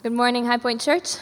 [0.00, 1.16] Good morning, High Point Church.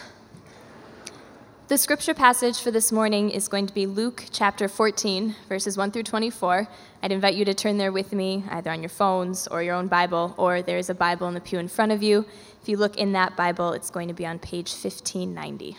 [1.68, 5.92] The scripture passage for this morning is going to be Luke chapter 14, verses 1
[5.92, 6.68] through 24.
[7.02, 9.86] I'd invite you to turn there with me, either on your phones or your own
[9.88, 12.26] Bible, or there is a Bible in the pew in front of you.
[12.60, 15.78] If you look in that Bible, it's going to be on page 1590.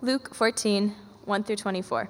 [0.00, 0.94] Luke 14,
[1.24, 2.08] 1 through 24.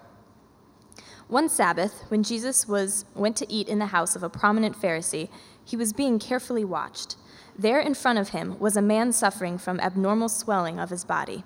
[1.27, 5.30] One Sabbath, when Jesus was, went to eat in the house of a prominent Pharisee,
[5.64, 7.16] he was being carefully watched.
[7.59, 11.45] There in front of him was a man suffering from abnormal swelling of his body.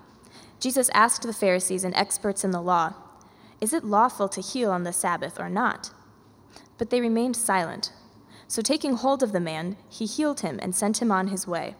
[0.59, 2.93] Jesus asked the Pharisees and experts in the law,
[3.61, 5.91] Is it lawful to heal on the Sabbath or not?
[6.77, 7.93] But they remained silent.
[8.49, 11.75] So taking hold of the man, he healed him and sent him on his way.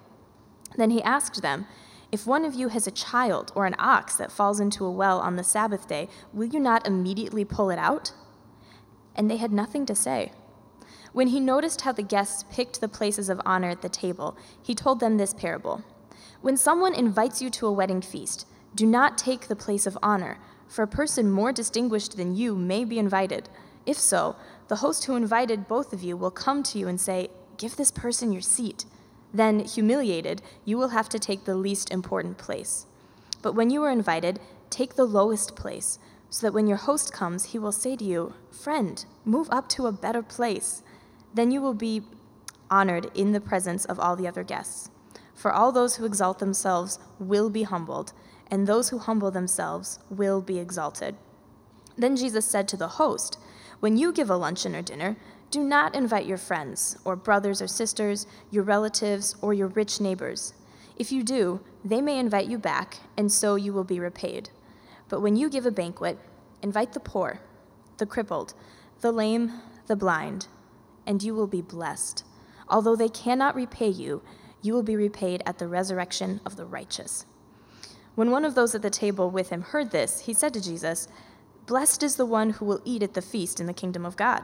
[0.78, 1.68] Then he asked them,
[2.14, 5.20] if one of you has a child or an ox that falls into a well
[5.20, 8.12] on the Sabbath day, will you not immediately pull it out?
[9.16, 10.32] And they had nothing to say.
[11.12, 14.76] When he noticed how the guests picked the places of honor at the table, he
[14.76, 15.84] told them this parable
[16.42, 20.38] When someone invites you to a wedding feast, do not take the place of honor,
[20.68, 23.50] for a person more distinguished than you may be invited.
[23.88, 24.36] If so,
[24.68, 27.90] the host who invited both of you will come to you and say, Give this
[27.90, 28.86] person your seat.
[29.34, 32.86] Then, humiliated, you will have to take the least important place.
[33.42, 34.40] But when you are invited,
[34.70, 35.98] take the lowest place,
[36.30, 39.88] so that when your host comes, he will say to you, Friend, move up to
[39.88, 40.84] a better place.
[41.34, 42.04] Then you will be
[42.70, 44.90] honored in the presence of all the other guests.
[45.34, 48.14] For all those who exalt themselves will be humbled,
[48.50, 51.16] and those who humble themselves will be exalted.
[51.98, 53.38] Then Jesus said to the host,
[53.80, 55.18] When you give a luncheon or dinner,
[55.54, 60.56] do not invite your friends, or brothers or sisters, your relatives, or your rich neighbors.
[60.98, 64.50] If you do, they may invite you back, and so you will be repaid.
[65.10, 66.18] But when you give a banquet,
[66.64, 67.40] invite the poor,
[68.00, 68.56] the crippled,
[69.02, 69.52] the lame,
[69.86, 70.48] the blind,
[71.06, 72.26] and you will be blessed.
[72.68, 74.24] Although they cannot repay you,
[74.64, 77.28] you will be repaid at the resurrection of the righteous.
[78.16, 81.08] When one of those at the table with him heard this, he said to Jesus,
[81.68, 84.44] Blessed is the one who will eat at the feast in the kingdom of God.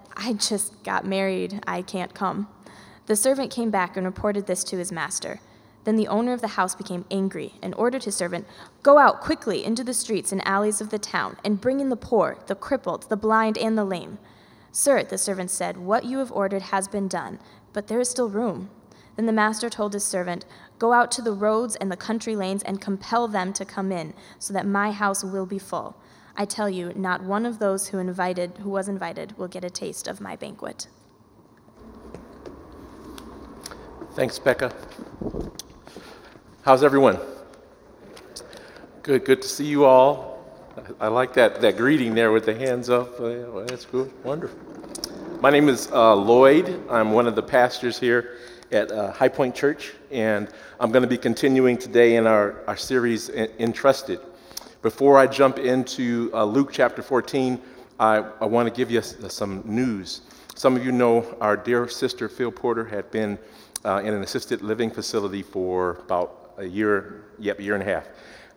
[0.15, 1.63] I just got married.
[1.65, 2.47] I can't come.
[3.07, 5.39] The servant came back and reported this to his master.
[5.83, 8.45] Then the owner of the house became angry and ordered his servant,
[8.83, 11.95] Go out quickly into the streets and alleys of the town and bring in the
[11.95, 14.19] poor, the crippled, the blind, and the lame.
[14.71, 17.39] Sir, the servant said, What you have ordered has been done,
[17.73, 18.69] but there is still room.
[19.15, 20.45] Then the master told his servant,
[20.79, 24.13] Go out to the roads and the country lanes and compel them to come in,
[24.39, 25.95] so that my house will be full.
[26.41, 29.69] I tell you, not one of those who invited who was invited will get a
[29.69, 30.87] taste of my banquet.
[34.13, 34.73] Thanks, Becca.
[36.63, 37.19] How's everyone?
[39.03, 40.43] Good, good to see you all.
[40.99, 43.19] I like that, that greeting there with the hands up.
[43.19, 44.57] Well, that's good, wonderful.
[45.41, 46.89] My name is uh, Lloyd.
[46.89, 48.39] I'm one of the pastors here
[48.71, 52.77] at uh, High Point Church, and I'm going to be continuing today in our, our
[52.77, 54.21] series, Entrusted.
[54.81, 57.61] Before I jump into uh, Luke chapter 14,
[57.99, 60.21] I, I want to give you some news.
[60.55, 63.37] Some of you know our dear sister Phil Porter had been
[63.85, 67.85] uh, in an assisted living facility for about a year, yep, a year and a
[67.85, 68.07] half.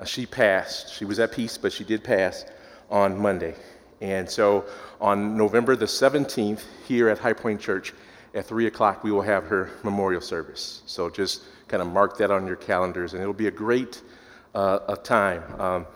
[0.00, 0.94] Uh, she passed.
[0.94, 2.46] She was at peace, but she did pass
[2.88, 3.54] on Monday.
[4.00, 4.64] And so
[5.02, 7.92] on November the 17th, here at High Point Church,
[8.34, 10.80] at 3 o'clock, we will have her memorial service.
[10.86, 14.00] So just kind of mark that on your calendars, and it'll be a great
[14.54, 15.42] uh, time.
[15.60, 15.86] Um,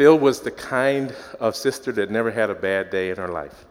[0.00, 3.66] Phil was the kind of sister that never had a bad day in her life.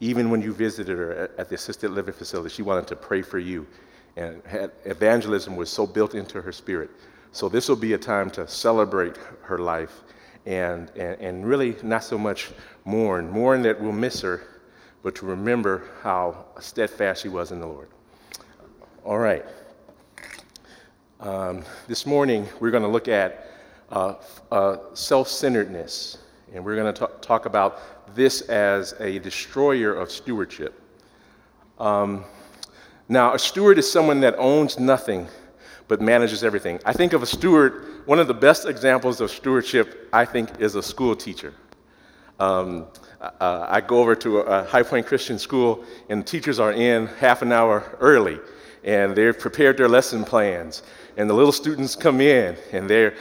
[0.00, 3.38] Even when you visited her at the assisted living facility, she wanted to pray for
[3.38, 3.66] you.
[4.16, 6.88] And had, evangelism was so built into her spirit.
[7.32, 10.00] So this will be a time to celebrate her life
[10.46, 12.50] and, and, and really not so much
[12.86, 13.30] mourn.
[13.30, 14.40] Mourn that we'll miss her,
[15.02, 17.90] but to remember how steadfast she was in the Lord.
[19.04, 19.44] All right.
[21.20, 23.50] Um, this morning, we're going to look at
[23.90, 24.14] uh,
[24.50, 26.18] uh, self centeredness.
[26.52, 30.80] And we're going to talk about this as a destroyer of stewardship.
[31.78, 32.24] Um,
[33.08, 35.28] now, a steward is someone that owns nothing
[35.88, 36.80] but manages everything.
[36.84, 40.74] I think of a steward, one of the best examples of stewardship, I think, is
[40.74, 41.52] a school teacher.
[42.40, 42.86] Um,
[43.20, 47.42] uh, I go over to a High Point Christian school, and teachers are in half
[47.42, 48.38] an hour early,
[48.82, 50.82] and they've prepared their lesson plans.
[51.16, 53.14] And the little students come in, and they're,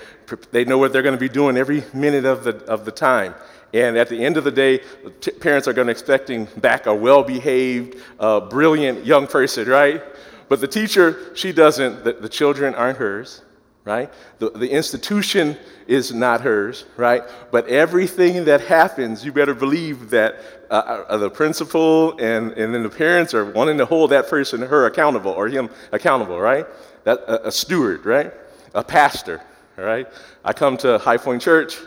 [0.51, 3.35] they know what they're going to be doing every minute of the, of the time.
[3.73, 4.81] And at the end of the day,
[5.21, 10.01] t- parents are going to expecting back a well-behaved, uh, brilliant young person, right?
[10.47, 12.03] But the teacher, she doesn't.
[12.03, 13.41] The, the children aren't hers,
[13.83, 14.11] right?
[14.39, 15.57] The, the institution
[15.87, 17.23] is not hers, right?
[17.51, 20.35] But everything that happens, you better believe that
[20.69, 24.61] uh, uh, the principal and, and then the parents are wanting to hold that person,
[24.61, 26.67] her accountable, or him accountable, right?
[27.03, 28.33] That, a, a steward, right?
[28.73, 29.41] A pastor,
[29.77, 30.07] right?
[30.43, 31.77] I come to High Point Church.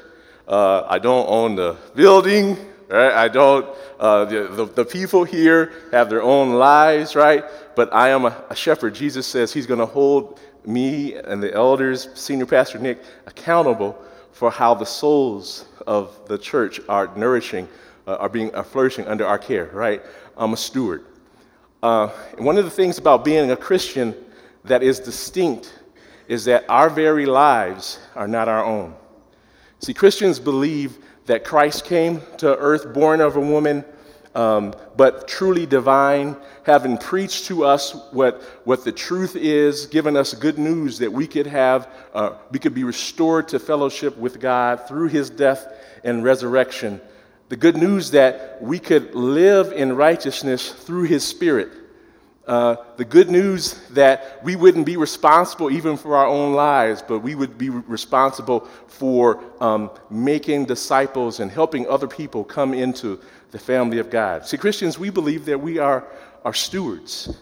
[0.47, 2.57] Uh, I don't own the building,
[2.89, 3.13] right?
[3.13, 3.67] I don't,
[3.99, 7.45] uh, the, the, the, people here have their own lives, right?
[7.75, 8.95] But I am a, a shepherd.
[8.95, 14.01] Jesus says he's going to hold me and the elders, Senior Pastor Nick, accountable
[14.33, 17.67] for how the souls of the church are nourishing,
[18.07, 20.03] uh, are being are flourishing under our care, right?
[20.37, 21.05] I'm a steward.
[21.83, 22.09] Uh,
[22.39, 24.15] one of the things about being a Christian
[24.69, 25.73] that is distinct
[26.29, 28.95] is that our very lives are not our own.
[29.79, 33.85] See, Christians believe that Christ came to earth born of a woman,
[34.35, 40.35] um, but truly divine, having preached to us what, what the truth is, given us
[40.35, 44.87] good news that we could have, uh, we could be restored to fellowship with God
[44.89, 45.67] through his death
[46.05, 47.01] and resurrection.
[47.49, 51.71] The good news that we could live in righteousness through his spirit.
[52.47, 57.19] Uh, the good news that we wouldn't be responsible even for our own lives, but
[57.19, 63.21] we would be responsible for um, making disciples and helping other people come into
[63.51, 64.47] the family of God.
[64.47, 66.05] See, Christians, we believe that we are,
[66.45, 67.37] are stewards.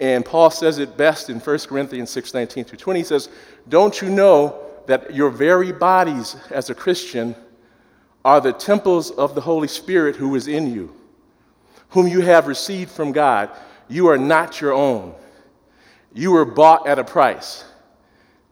[0.00, 2.98] And Paul says it best in 1 Corinthians 6 19 through 20.
[2.98, 3.28] He says,
[3.68, 7.36] Don't you know that your very bodies as a Christian
[8.24, 10.92] are the temples of the Holy Spirit who is in you,
[11.90, 13.50] whom you have received from God?
[13.88, 15.14] You are not your own.
[16.12, 17.64] You were bought at a price.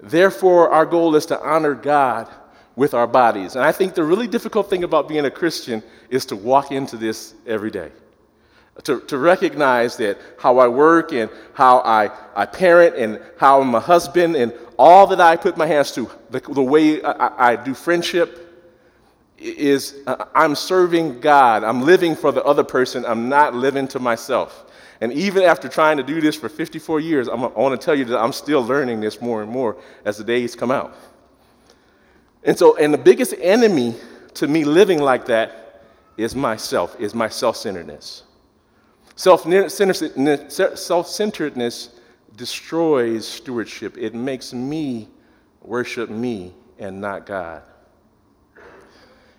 [0.01, 2.29] Therefore, our goal is to honor God
[2.77, 3.57] with our bodies.
[3.57, 6.97] And I think the really difficult thing about being a Christian is to walk into
[6.97, 7.91] this every day.
[8.85, 13.75] To, to recognize that how I work and how I, I parent and how I'm
[13.75, 17.57] a husband and all that I put my hands to, the, the way I, I
[17.57, 18.43] do friendship,
[19.39, 21.65] is uh, I'm serving God.
[21.65, 23.05] I'm living for the other person.
[23.07, 24.66] I'm not living to myself.
[25.01, 27.95] And even after trying to do this for 54 years, I'm, i want to tell
[27.95, 30.97] you that I'm still learning this more and more as the days come out.
[32.45, 33.95] And so, and the biggest enemy
[34.35, 35.83] to me living like that
[36.17, 38.23] is myself, is my self centeredness.
[39.17, 39.43] Self
[41.09, 41.91] centeredness
[42.37, 45.09] destroys stewardship, it makes me
[45.63, 47.63] worship me and not God.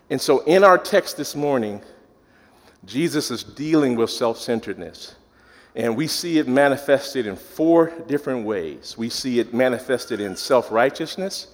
[0.10, 1.82] And so, in our text this morning,
[2.86, 5.16] Jesus is dealing with self centeredness.
[5.78, 8.96] And we see it manifested in four different ways.
[8.98, 11.48] We see it manifested in self righteousness,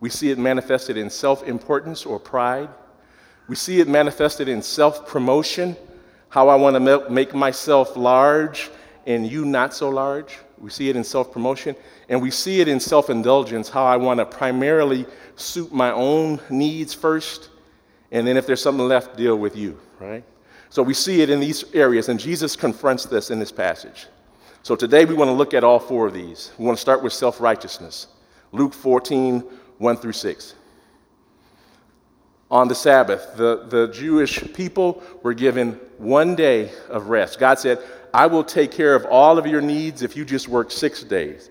[0.00, 2.68] we see it manifested in self importance or pride,
[3.46, 5.76] we see it manifested in self promotion,
[6.28, 8.68] how I want to make myself large
[9.06, 10.38] and you not so large.
[10.58, 11.76] We see it in self promotion.
[12.08, 15.06] And we see it in self indulgence, how I want to primarily
[15.36, 17.48] suit my own needs first.
[18.10, 20.24] And then if there's something left, deal with you, right?
[20.72, 24.06] So we see it in these areas, and Jesus confronts this in this passage.
[24.62, 26.50] So today we want to look at all four of these.
[26.56, 28.06] We want to start with self righteousness.
[28.52, 29.40] Luke 14,
[29.76, 30.54] 1 through 6.
[32.50, 37.38] On the Sabbath, the, the Jewish people were given one day of rest.
[37.38, 37.78] God said,
[38.14, 41.50] I will take care of all of your needs if you just work six days.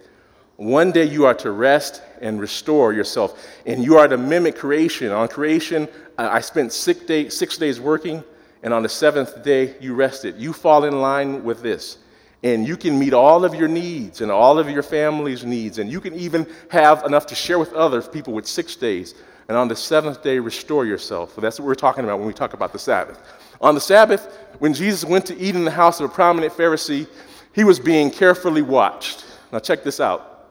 [0.56, 5.12] One day you are to rest and restore yourself, and you are to mimic creation.
[5.12, 5.88] On creation,
[6.18, 8.24] I spent six, day, six days working
[8.64, 10.38] and on the seventh day you rested.
[10.38, 11.98] You fall in line with this.
[12.44, 15.78] And you can meet all of your needs and all of your family's needs.
[15.78, 19.14] And you can even have enough to share with other people with six days.
[19.48, 21.36] And on the seventh day, restore yourself.
[21.36, 23.22] So that's what we're talking about when we talk about the Sabbath.
[23.62, 27.08] On the Sabbath, when Jesus went to eat in the house of a prominent Pharisee,
[27.54, 29.26] he was being carefully watched.
[29.52, 30.50] Now, check this out.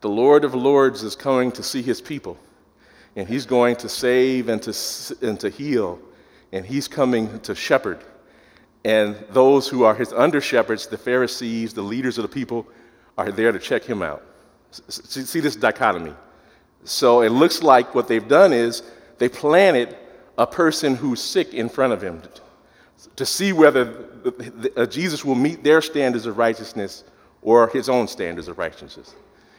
[0.00, 2.38] The Lord of Lords is coming to see his people,
[3.16, 5.98] and he's going to save and to, and to heal
[6.54, 7.98] and he's coming to shepherd.
[8.84, 12.66] And those who are his under shepherds, the Pharisees, the leaders of the people,
[13.18, 14.22] are there to check him out.
[14.88, 16.14] See this dichotomy.
[16.84, 18.84] So it looks like what they've done is
[19.18, 19.96] they planted
[20.38, 22.22] a person who's sick in front of him
[23.16, 24.06] to see whether
[24.76, 27.04] uh, Jesus will meet their standards of righteousness
[27.42, 29.14] or his own standards of righteousness.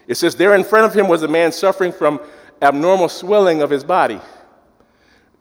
[0.08, 2.22] It says, There in front of him was a man suffering from
[2.62, 4.22] abnormal swelling of his body.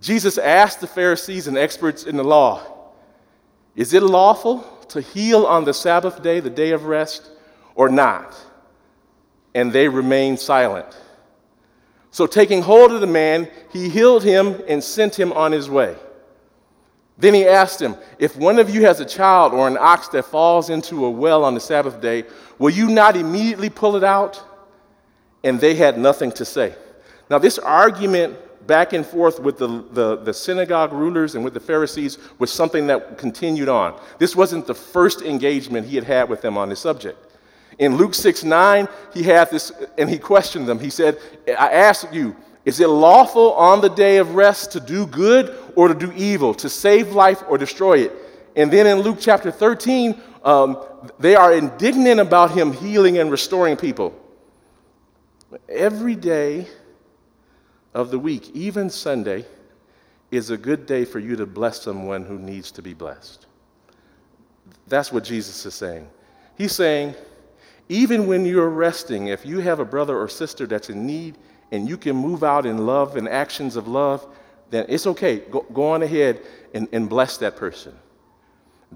[0.04, 2.60] Jesus asked the Pharisees and experts in the law,
[3.74, 7.30] Is it lawful to heal on the Sabbath day, the day of rest,
[7.74, 8.36] or not?
[9.54, 10.94] And they remained silent.
[12.10, 15.96] So, taking hold of the man, he healed him and sent him on his way.
[17.16, 20.26] Then he asked him, If one of you has a child or an ox that
[20.26, 22.24] falls into a well on the Sabbath day,
[22.58, 24.42] will you not immediately pull it out?
[25.42, 26.74] And they had nothing to say.
[27.30, 31.60] Now, this argument back and forth with the, the, the, synagogue rulers and with the
[31.60, 33.98] Pharisees was something that continued on.
[34.18, 37.18] This wasn't the first engagement he had had with them on this subject.
[37.78, 40.78] In Luke 6 9, he had this, and he questioned them.
[40.78, 45.06] He said, I ask you, is it lawful on the day of rest to do
[45.06, 48.12] good or to do evil, to save life or destroy it?
[48.56, 50.78] And then in Luke chapter 13, um,
[51.18, 54.14] they are indignant about him healing and restoring people.
[55.68, 56.68] Every day,
[57.94, 59.44] of the week, even Sunday,
[60.30, 63.46] is a good day for you to bless someone who needs to be blessed.
[64.88, 66.08] That's what Jesus is saying.
[66.56, 67.14] He's saying,
[67.88, 71.36] even when you're resting, if you have a brother or sister that's in need
[71.70, 74.26] and you can move out in love and actions of love,
[74.70, 75.38] then it's okay.
[75.38, 76.40] Go, go on ahead
[76.72, 77.94] and, and bless that person.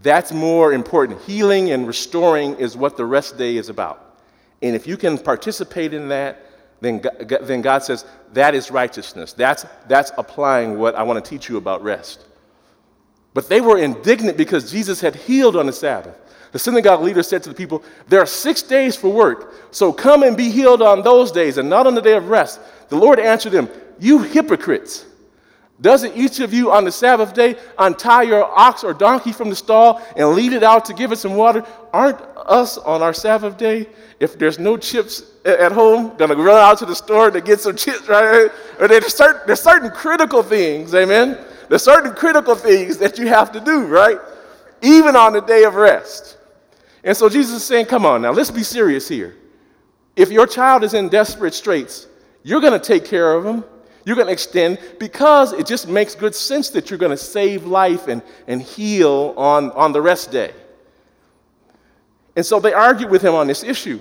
[0.02, 1.20] That's more important.
[1.22, 4.20] Healing and restoring is what the rest day is about.
[4.62, 6.47] And if you can participate in that,
[6.80, 7.02] then
[7.42, 9.32] then God says, that is righteousness.
[9.32, 12.24] That's, that's applying what I want to teach you about rest.
[13.34, 16.16] But they were indignant because Jesus had healed on the Sabbath.
[16.52, 20.22] The synagogue leader said to the people, There are six days for work, so come
[20.22, 22.60] and be healed on those days and not on the day of rest.
[22.88, 23.68] The Lord answered them,
[23.98, 25.04] You hypocrites!
[25.80, 29.54] Doesn't each of you on the Sabbath day untie your ox or donkey from the
[29.54, 31.64] stall and lead it out to give it some water?
[31.92, 33.86] Aren't us on our Sabbath day,
[34.18, 37.76] if there's no chips at home, gonna run out to the store to get some
[37.76, 38.50] chips, right?
[38.80, 41.38] Or there's certain, there's certain critical things, amen?
[41.68, 44.18] There's certain critical things that you have to do, right?
[44.82, 46.38] Even on the day of rest.
[47.04, 49.36] And so Jesus is saying, come on now, let's be serious here.
[50.16, 52.08] If your child is in desperate straits,
[52.42, 53.62] you're gonna take care of them
[54.08, 57.66] you're going to extend because it just makes good sense that you're going to save
[57.66, 60.54] life and, and heal on, on the rest day.
[62.34, 64.00] And so they argued with him on this issue.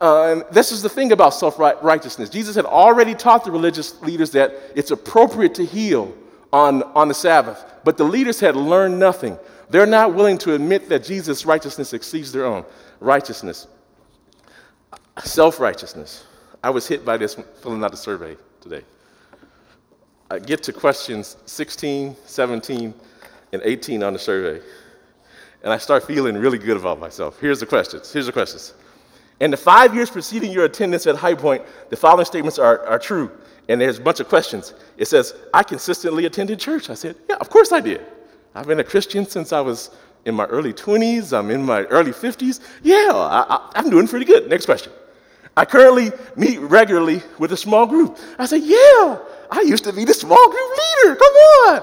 [0.00, 2.30] Uh, this is the thing about self righteousness.
[2.30, 6.16] Jesus had already taught the religious leaders that it's appropriate to heal
[6.50, 9.38] on, on the Sabbath, but the leaders had learned nothing.
[9.68, 12.64] They're not willing to admit that Jesus' righteousness exceeds their own
[13.00, 13.66] righteousness.
[15.22, 16.24] Self righteousness.
[16.64, 18.84] I was hit by this filling out the survey today.
[20.30, 22.94] I get to questions 16, 17,
[23.52, 24.62] and 18 on the survey,
[25.62, 27.40] and I start feeling really good about myself.
[27.40, 28.12] Here's the questions.
[28.12, 28.74] Here's the questions.
[29.40, 32.98] In the five years preceding your attendance at High Point, the following statements are, are
[32.98, 33.30] true.
[33.68, 34.74] And there's a bunch of questions.
[34.96, 36.90] It says, I consistently attended church.
[36.90, 38.00] I said, Yeah, of course I did.
[38.54, 39.90] I've been a Christian since I was
[40.24, 41.36] in my early 20s.
[41.36, 42.60] I'm in my early 50s.
[42.82, 44.48] Yeah, I, am doing pretty good.
[44.48, 44.92] Next question.
[45.58, 48.16] I currently meet regularly with a small group.
[48.38, 49.18] I said, yeah,
[49.50, 51.16] I used to be the small group leader.
[51.16, 51.82] Come on.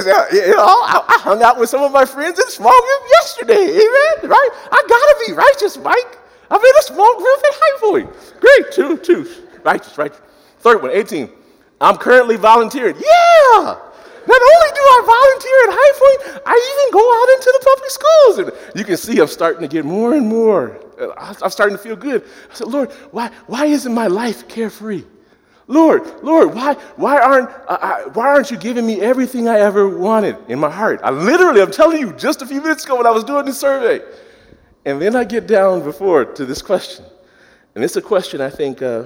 [0.00, 2.72] So, uh, you know, I, I, hung out with some of my friends in small
[2.72, 3.76] group yesterday.
[3.76, 4.30] Amen.
[4.30, 4.48] Right?
[4.72, 6.18] I gotta be righteous, Mike.
[6.50, 8.40] I'm in a small group at High Point.
[8.40, 8.72] Great.
[8.72, 9.30] Two, two.
[9.62, 10.14] Righteous, right?
[10.60, 11.28] Third one, 18.
[11.82, 12.96] I'm currently volunteering.
[12.96, 13.76] Yeah.
[14.26, 17.90] Not only do I volunteer at High Point, I even go out into the public
[17.90, 18.38] schools.
[18.38, 20.80] And you can see I'm starting to get more and more.
[21.16, 22.24] I'm starting to feel good.
[22.50, 25.04] I said, Lord, why, why isn't my life carefree?
[25.66, 30.36] Lord, Lord, why, why, aren't, uh, why aren't you giving me everything I ever wanted
[30.48, 31.00] in my heart?
[31.02, 33.58] I literally, I'm telling you, just a few minutes ago when I was doing this
[33.58, 34.04] survey.
[34.84, 37.06] And then I get down before to this question.
[37.74, 39.04] And it's a question I think uh,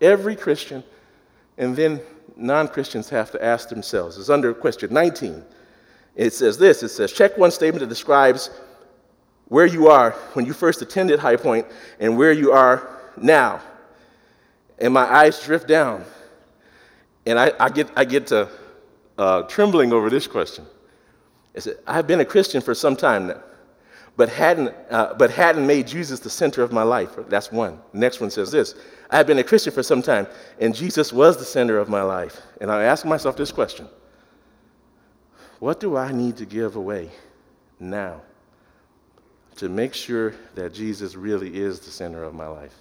[0.00, 0.84] every Christian
[1.58, 2.00] and then
[2.36, 4.18] non Christians have to ask themselves.
[4.18, 5.42] It's under question 19.
[6.14, 8.50] It says this it says, check one statement that describes
[9.48, 11.66] where you are when you first attended High Point
[12.00, 13.60] and where you are now.
[14.78, 16.04] And my eyes drift down.
[17.24, 18.48] And I, I get, I get to
[19.18, 20.66] uh, trembling over this question.
[21.56, 23.42] I said, I've been a Christian for some time now,
[24.16, 27.10] but hadn't, uh, but hadn't made Jesus the center of my life.
[27.28, 27.80] That's one.
[27.92, 28.74] Next one says this
[29.10, 30.26] I have been a Christian for some time,
[30.60, 32.42] and Jesus was the center of my life.
[32.60, 33.88] And I ask myself this question
[35.58, 37.10] What do I need to give away
[37.80, 38.20] now
[39.56, 42.74] to make sure that Jesus really is the center of my life?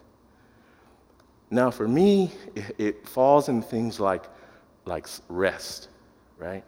[1.50, 2.32] Now, for me,
[2.78, 4.24] it, falls in things like,
[4.86, 5.90] like rest,
[6.38, 6.64] right?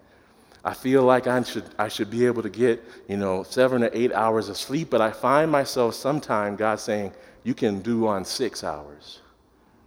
[0.64, 3.90] I feel like I should, I should be able to get, you know, seven or
[3.94, 8.26] eight hours of sleep, but I find myself sometime, God saying, you can do on
[8.26, 9.22] six hours.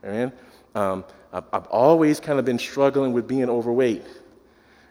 [0.05, 0.33] Amen?
[0.75, 4.05] Um, I've, I've always kind of been struggling with being overweight.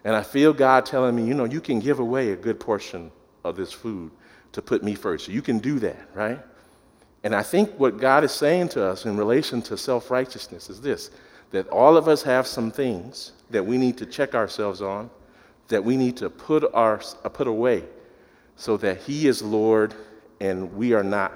[0.04, 3.10] And I feel God telling me, you know, you can give away a good portion
[3.44, 4.10] of this food
[4.52, 5.28] to put me first.
[5.28, 6.38] You can do that, right?
[7.22, 10.80] And I think what God is saying to us in relation to self righteousness is
[10.80, 11.10] this
[11.50, 15.10] that all of us have some things that we need to check ourselves on
[15.70, 17.84] that we need to put, our, uh, put away
[18.56, 19.94] so that He is Lord
[20.40, 21.32] and we are not.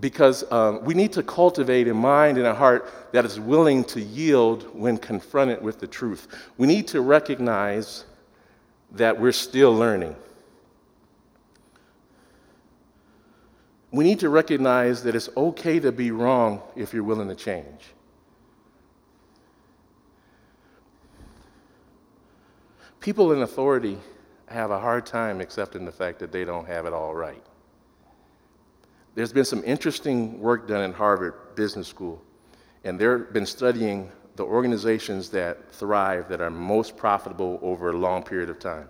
[0.00, 4.00] Because um, we need to cultivate a mind and a heart that is willing to
[4.00, 6.26] yield when confronted with the truth.
[6.58, 8.04] We need to recognize
[8.92, 10.16] that we're still learning.
[13.94, 17.94] We need to recognize that it's okay to be wrong if you're willing to change.
[22.98, 23.98] People in authority
[24.46, 27.40] have a hard time accepting the fact that they don't have it all right.
[29.14, 32.20] There's been some interesting work done in Harvard Business School,
[32.82, 38.24] and they've been studying the organizations that thrive, that are most profitable over a long
[38.24, 38.88] period of time.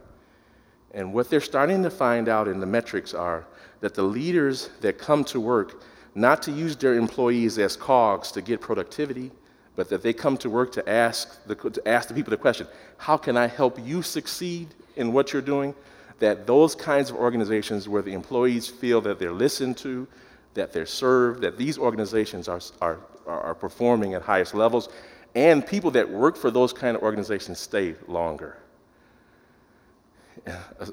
[0.94, 3.44] And what they're starting to find out in the metrics are
[3.80, 5.82] that the leaders that come to work
[6.14, 9.32] not to use their employees as cogs to get productivity,
[9.74, 12.68] but that they come to work to ask the, to ask the people the question
[12.96, 15.74] how can I help you succeed in what you're doing?
[16.20, 20.06] That those kinds of organizations where the employees feel that they're listened to,
[20.54, 24.88] that they're served, that these organizations are, are, are performing at highest levels,
[25.34, 28.56] and people that work for those kind of organizations stay longer.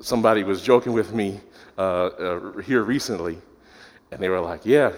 [0.02, 1.40] Somebody was joking with me
[1.78, 3.38] uh, uh, here recently,
[4.12, 4.94] and they were like, Yeah,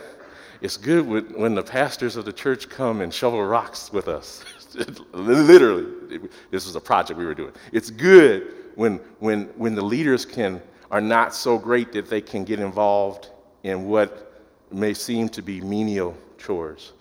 [0.61, 4.43] it's good when the pastors of the church come and shovel rocks with us.
[5.13, 6.19] Literally,
[6.51, 7.51] this was a project we were doing.
[7.71, 12.43] It's good when, when, when the leaders can, are not so great that they can
[12.43, 13.29] get involved
[13.63, 16.93] in what may seem to be menial chores.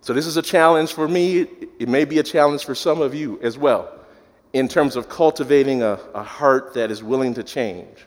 [0.00, 1.46] So, this is a challenge for me.
[1.78, 3.90] It may be a challenge for some of you as well,
[4.54, 8.06] in terms of cultivating a, a heart that is willing to change.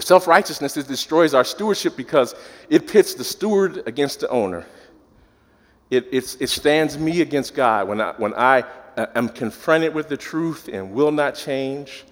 [0.00, 2.34] Self righteousness destroys our stewardship because
[2.68, 4.66] it pits the steward against the owner.
[5.90, 7.86] It, it stands me against God.
[7.86, 8.64] When I, when I
[8.96, 12.04] uh, am confronted with the truth and will not change,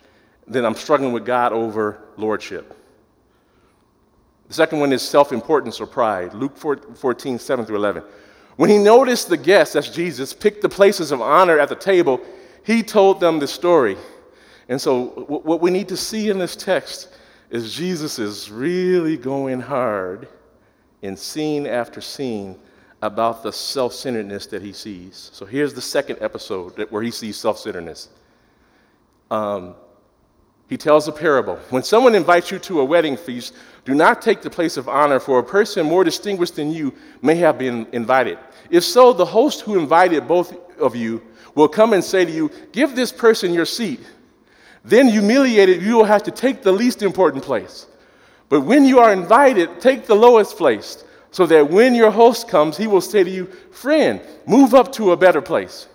[0.47, 2.77] then I'm struggling with God over lordship.
[4.47, 6.33] The second one is self importance or pride.
[6.33, 8.05] Luke 14, 7 through 11.
[8.55, 12.21] When he noticed the guests, that's Jesus, picked the places of honor at the table,
[12.65, 13.97] he told them the story.
[14.69, 17.09] And so, what we need to see in this text
[17.51, 20.29] is Jesus is really going hard
[21.03, 22.59] in scene after scene
[23.03, 25.31] about the self centeredness that he sees.
[25.33, 28.09] So here's the second episode where he sees self centeredness.
[29.31, 29.75] Um,
[30.69, 31.57] he tells a parable.
[31.69, 33.53] When someone invites you to a wedding feast,
[33.85, 37.35] do not take the place of honor, for a person more distinguished than you may
[37.35, 38.39] have been invited.
[38.71, 41.21] If so, the host who invited both of you
[41.55, 44.01] will come and say to you, Give this person your seat.
[44.85, 47.87] Then, humiliated, you will have to take the least important place.
[48.49, 52.77] But when you are invited, take the lowest place, so that when your host comes,
[52.77, 55.87] he will say to you, Friend, move up to a better place.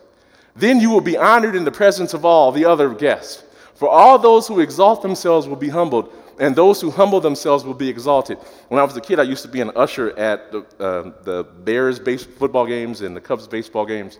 [0.55, 3.43] Then you will be honored in the presence of all the other guests.
[3.75, 7.75] For all those who exalt themselves will be humbled, and those who humble themselves will
[7.75, 8.39] be exalted.
[8.69, 11.43] When I was a kid, I used to be an usher at the, uh, the
[11.63, 14.17] Bears base football games and the Cubs baseball games.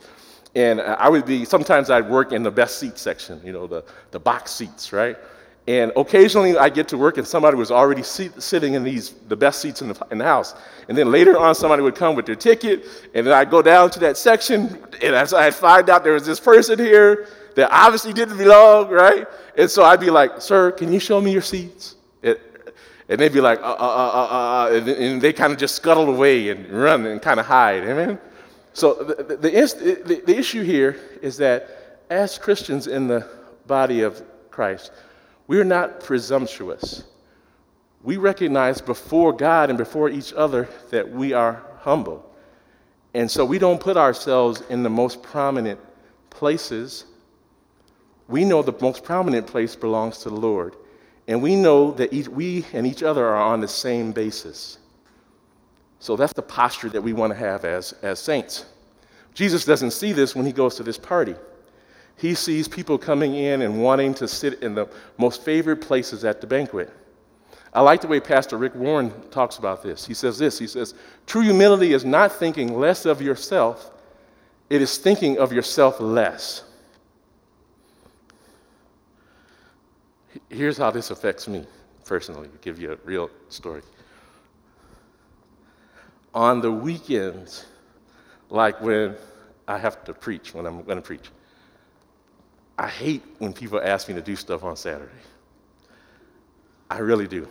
[0.58, 3.84] And I would be, sometimes I'd work in the best seat section, you know, the,
[4.10, 5.15] the box seats, right?
[5.67, 9.36] And occasionally I get to work and somebody was already sit, sitting in these, the
[9.36, 10.56] best seats in the, in the house.
[10.89, 13.91] And then later on, somebody would come with their ticket, and then I'd go down
[13.91, 18.12] to that section, and as I'd find out there was this person here that obviously
[18.12, 19.28] didn't belong, right?
[19.56, 21.98] And so I'd be like, Sir, can you show me your seats?
[22.24, 26.10] And, they'd be like, uh, uh, uh, uh, and, and they kind of just scuttle
[26.10, 27.84] away and run and kind of hide.
[27.84, 28.17] Amen?
[28.78, 33.28] So the, the, the, the, issue here is that as Christians in the
[33.66, 34.92] body of Christ,
[35.48, 37.04] we are not presumptuous.
[38.04, 42.24] We recognize before God and before each other that we are humble.
[43.16, 45.80] And so we don't put ourselves in the most prominent
[46.30, 47.06] places.
[48.28, 50.76] We know the most prominent place belongs to the Lord.
[51.28, 54.78] And we know that each, we and each other are on the same basis.
[55.99, 58.65] So that's the posture that we want to have as, as saints.
[59.33, 61.36] Jesus doesn't see this when he goes to this party.
[62.17, 66.41] He sees people coming in and wanting to sit in the most favorite places at
[66.41, 66.91] the banquet.
[67.73, 70.05] I like the way Pastor Rick Warren talks about this.
[70.05, 70.95] He says this He says,
[71.27, 73.91] True humility is not thinking less of yourself,
[74.69, 76.63] it is thinking of yourself less.
[80.49, 81.65] Here's how this affects me
[82.07, 83.81] personally, to give you a real story.
[86.34, 87.66] On the weekends,
[88.50, 89.16] like when
[89.68, 91.30] I have to preach, when I'm going to preach,
[92.78, 95.12] I hate when people ask me to do stuff on Saturday.
[96.90, 97.48] I really do.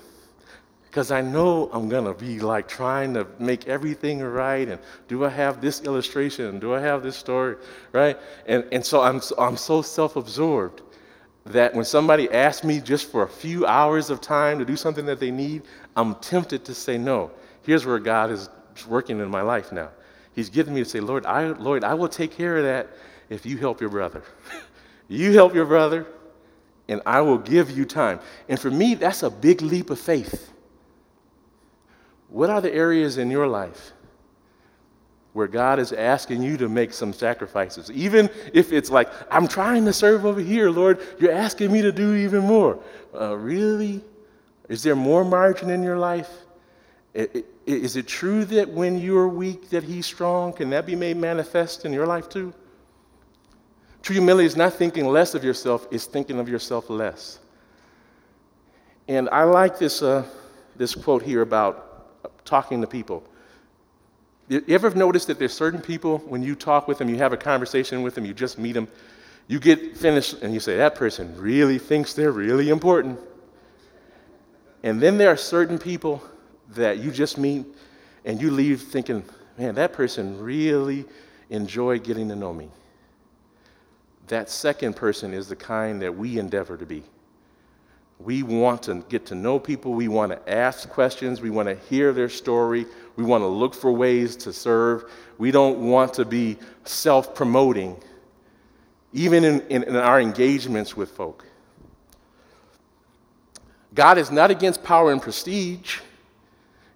[0.85, 4.67] Because I know I'm going to be like trying to make everything right.
[4.67, 6.59] And do I have this illustration?
[6.59, 7.57] Do I have this story?
[7.93, 8.19] Right?
[8.47, 10.83] And, and so I'm, I'm so self absorbed
[11.45, 15.07] that when somebody asks me just for a few hours of time to do something
[15.07, 15.63] that they need,
[15.97, 17.31] I'm tempted to say no.
[17.63, 18.49] Here's where God is
[18.85, 19.91] working in my life now.
[20.35, 22.89] He's given me to say, Lord, I, Lord, I will take care of that
[23.31, 24.23] if you help your brother.
[25.09, 26.07] you help your brother,
[26.89, 28.21] and I will give you time.
[28.49, 30.51] And for me, that's a big leap of faith.
[32.29, 33.93] What are the areas in your life
[35.33, 37.91] where God is asking you to make some sacrifices?
[37.91, 41.93] Even if it's like, I'm trying to serve over here, Lord, you're asking me to
[41.93, 42.79] do even more.
[43.19, 44.05] Uh, really?
[44.69, 46.31] Is there more margin in your life?
[47.67, 50.53] Is it true that when you're weak, that He's strong?
[50.53, 52.55] Can that be made manifest in your life too?
[54.03, 57.41] True humility is not thinking less of yourself, it's thinking of yourself less.
[59.09, 60.25] And I like this, uh,
[60.77, 63.25] this quote here about talking to people.
[64.49, 67.37] You ever noticed that there's certain people, when you talk with them, you have a
[67.37, 68.87] conversation with them, you just meet them,
[69.49, 73.19] you get finished and you say, that person really thinks they're really important.
[74.85, 76.23] And then there are certain people
[76.71, 77.65] that you just meet
[78.25, 79.25] and you leave thinking,
[79.57, 81.05] man, that person really
[81.51, 82.69] enjoyed getting to know me.
[84.29, 87.05] That second person is the kind that we endeavor to be.
[88.19, 89.93] We want to get to know people.
[89.93, 91.41] We want to ask questions.
[91.41, 92.87] We want to hear their story.
[93.17, 95.11] We want to look for ways to serve.
[95.39, 98.03] We don't want to be self promoting,
[99.13, 101.45] even in, in, in, our engagements with folk.
[103.95, 106.01] God is not against power and prestige.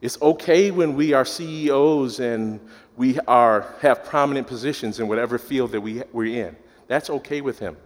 [0.00, 2.60] It's okay when we are CEOs and
[2.96, 6.56] we are, have prominent positions in whatever field that we, we're in.
[6.86, 7.76] That's okay with Him.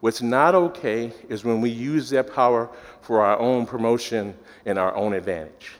[0.00, 2.68] What's not okay is when we use that power
[3.02, 5.72] for our own promotion and our own advantage.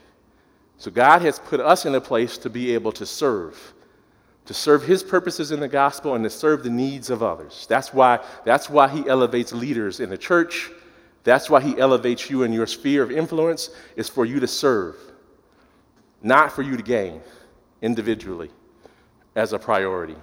[0.77, 3.73] So God has put us in a place to be able to serve,
[4.45, 7.65] to serve his purposes in the gospel and to serve the needs of others.
[7.69, 10.71] That's why, that's why he elevates leaders in the church.
[11.23, 14.97] That's why he elevates you in your sphere of influence, is for you to serve,
[16.23, 17.21] not for you to gain
[17.81, 18.49] individually
[19.35, 20.15] as a priority.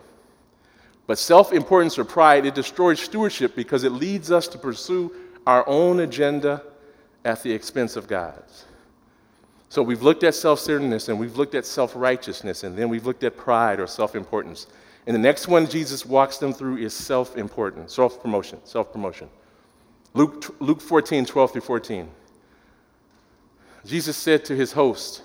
[1.07, 5.13] But self importance or pride, it destroys stewardship because it leads us to pursue
[5.47, 6.63] our own agenda
[7.25, 8.65] at the expense of God's.
[9.69, 13.07] So we've looked at self centeredness and we've looked at self righteousness and then we've
[13.07, 14.67] looked at pride or self importance.
[15.07, 19.29] And the next one Jesus walks them through is self importance, self promotion, self promotion.
[20.15, 22.09] Luke, Luke 14, 12 through 14.
[23.85, 25.23] Jesus said to his host,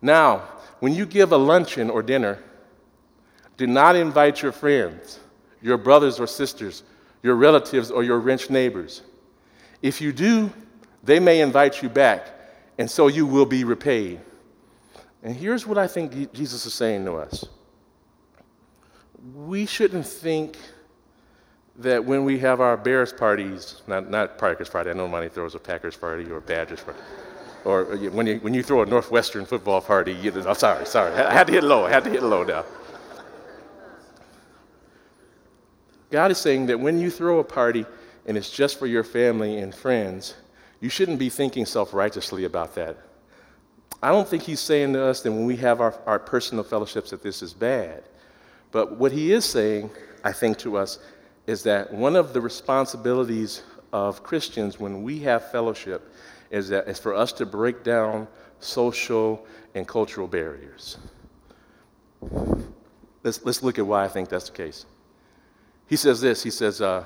[0.00, 0.48] Now,
[0.80, 2.38] when you give a luncheon or dinner,
[3.56, 5.18] do not invite your friends,
[5.60, 6.84] your brothers or sisters,
[7.22, 9.02] your relatives, or your rich neighbors.
[9.82, 10.52] If you do,
[11.02, 12.28] they may invite you back,
[12.78, 14.20] and so you will be repaid.
[15.22, 17.44] And here's what I think Jesus is saying to us
[19.34, 20.56] we shouldn't think
[21.78, 25.54] that when we have our Bears parties, not, not Packers party, I know nobody throws
[25.54, 26.98] a Packers party or a Badgers party,
[27.64, 31.12] or uh, when you, when you throw a Northwestern football party, you, oh, sorry, sorry,
[31.14, 32.64] I had to hit low, I had to hit low now.
[36.10, 37.84] God is saying that when you throw a party
[38.26, 40.34] and it's just for your family and friends,
[40.80, 42.96] you shouldn't be thinking self righteously about that.
[44.02, 47.10] I don't think he's saying to us that when we have our, our personal fellowships
[47.10, 48.04] that this is bad.
[48.70, 49.90] But what he is saying,
[50.22, 50.98] I think, to us
[51.46, 56.12] is that one of the responsibilities of Christians when we have fellowship
[56.50, 58.26] is that is for us to break down
[58.60, 60.96] social and cultural barriers.
[63.22, 64.86] Let's, let's look at why I think that's the case.
[65.86, 67.04] He says this He says, uh,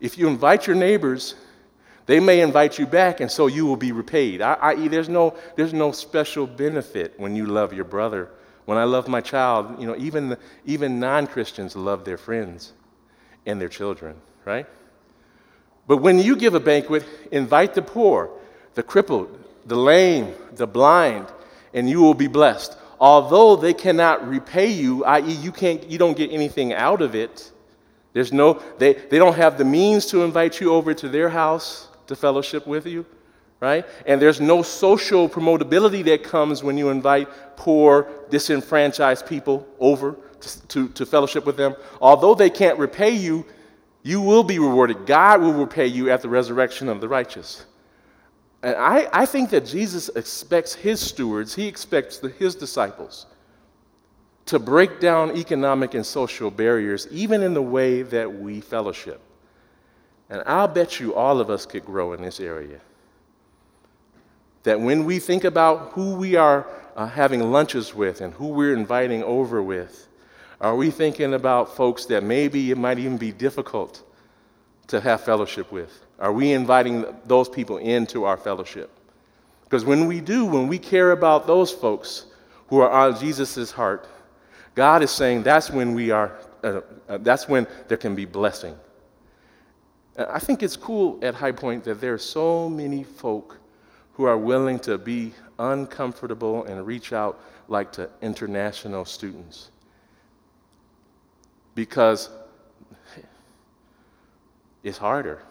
[0.00, 1.34] if you invite your neighbors,
[2.06, 4.40] they may invite you back, and so you will be repaid.
[4.40, 8.30] I.e., there's no, there's no special benefit when you love your brother.
[8.64, 12.72] When I love my child, you know, even, even non Christians love their friends
[13.46, 14.66] and their children, right?
[15.86, 18.30] But when you give a banquet, invite the poor,
[18.74, 21.26] the crippled, the lame, the blind,
[21.74, 26.16] and you will be blessed although they cannot repay you, i.e., you, can't, you don't
[26.16, 27.50] get anything out of it,
[28.12, 31.88] there's no, they, they don't have the means to invite you over to their house
[32.08, 33.06] to fellowship with you,
[33.60, 33.86] right?
[34.04, 40.66] And there's no social promotability that comes when you invite poor, disenfranchised people over to,
[40.68, 41.74] to, to fellowship with them.
[42.02, 43.46] Although they can't repay you,
[44.02, 45.06] You will be rewarded.
[45.06, 47.66] God will repay you at the resurrection of the righteous.
[48.62, 53.26] And I, I think that Jesus expects his stewards, he expects the, his disciples
[54.46, 59.20] to break down economic and social barriers, even in the way that we fellowship.
[60.28, 62.80] And I'll bet you all of us could grow in this area.
[64.64, 68.74] That when we think about who we are uh, having lunches with and who we're
[68.74, 70.08] inviting over with,
[70.60, 74.02] are we thinking about folks that maybe it might even be difficult
[74.88, 76.04] to have fellowship with?
[76.18, 78.90] Are we inviting those people into our fellowship?
[79.64, 82.26] Because when we do, when we care about those folks
[82.68, 84.06] who are on Jesus' heart,
[84.74, 88.76] God is saying that's when we are, uh, uh, that's when there can be blessing.
[90.18, 93.58] I think it's cool at High Point that there are so many folk
[94.12, 99.70] who are willing to be uncomfortable and reach out like to international students.
[101.74, 102.30] Because
[104.82, 105.42] it's harder.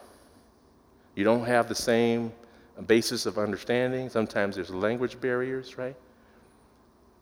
[1.16, 2.32] You don't have the same
[2.88, 4.10] basis of understanding.
[4.10, 5.96] Sometimes there's language barriers, right?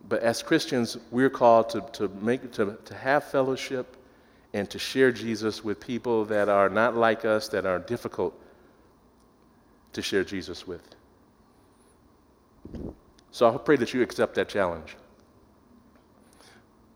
[0.07, 3.97] But as Christians, we're called to, to, make, to, to have fellowship
[4.53, 8.39] and to share Jesus with people that are not like us, that are difficult
[9.93, 10.95] to share Jesus with.
[13.31, 14.95] So I pray that you accept that challenge.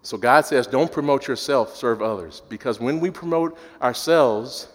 [0.03, 2.41] So God says, don't promote yourself, serve others.
[2.49, 4.67] Because when we promote ourselves,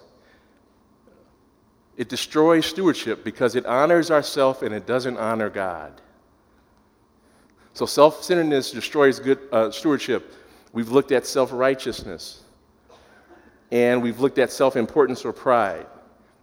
[1.96, 6.00] it destroys stewardship because it honors ourselves and it doesn't honor God.
[7.74, 10.32] So self centeredness destroys good uh, stewardship.
[10.72, 12.42] We've looked at self righteousness,
[13.70, 15.86] and we've looked at self importance or pride.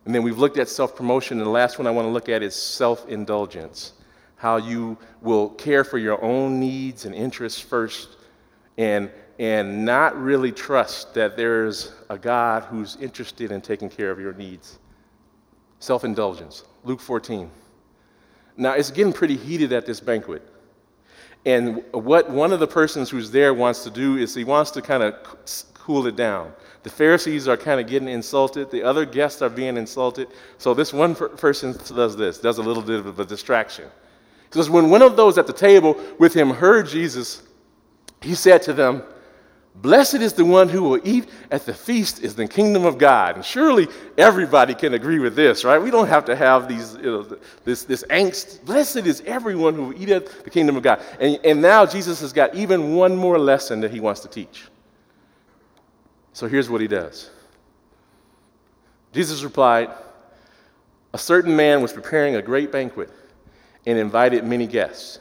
[0.06, 2.30] And then we've looked at self promotion, and the last one I want to look
[2.30, 3.94] at is self indulgence
[4.36, 8.10] how you will care for your own needs and interests first
[8.78, 14.20] and, and not really trust that there's a God who's interested in taking care of
[14.20, 14.80] your needs.
[15.80, 17.50] Self indulgence, Luke 14.
[18.56, 20.48] Now, it's getting pretty heated at this banquet.
[21.46, 24.82] And what one of the persons who's there wants to do is he wants to
[24.82, 25.16] kind of
[25.74, 26.54] cool it down.
[26.84, 28.72] The Pharisees are kind of getting insulted.
[28.72, 30.30] The other guests are being insulted.
[30.58, 33.86] So this one person does this, does a little bit of a distraction.
[34.50, 37.44] Because when one of those at the table with him heard Jesus,
[38.24, 39.04] he said to them,
[39.76, 43.36] Blessed is the one who will eat at the feast is the kingdom of God.
[43.36, 45.80] And surely everybody can agree with this, right?
[45.80, 48.64] We don't have to have these, you know, this, this angst.
[48.66, 51.02] Blessed is everyone who will eat at the kingdom of God.
[51.20, 54.66] And, and now Jesus has got even one more lesson that he wants to teach.
[56.34, 57.32] So here's what he does
[59.12, 59.90] Jesus replied,
[61.14, 63.10] A certain man was preparing a great banquet
[63.88, 65.20] and invited many guests.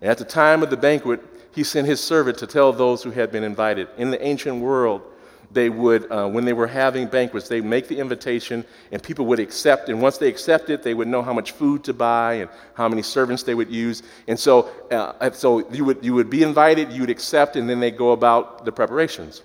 [0.00, 1.20] And at the time of the banquet,
[1.54, 3.88] he sent his servant to tell those who had been invited.
[3.96, 5.02] In the ancient world,
[5.50, 9.40] they would, uh, when they were having banquets, they make the invitation and people would
[9.40, 9.88] accept.
[9.88, 13.02] And once they accepted, they would know how much food to buy and how many
[13.02, 14.02] servants they would use.
[14.26, 17.80] And so, uh, so you, would, you would be invited, you would accept, and then
[17.80, 19.42] they go about the preparations.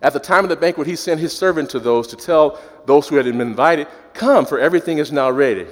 [0.00, 3.08] At the time of the banquet, he sent his servant to those to tell those
[3.08, 5.66] who had been invited, Come, for everything is now ready.